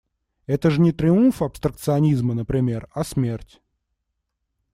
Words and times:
Это 0.47 0.71
ж 0.71 0.79
не 0.79 0.93
триумф 0.93 1.43
абстракционизма, 1.43 2.33
например, 2.33 2.89
а 2.91 3.03
смерть… 3.03 3.61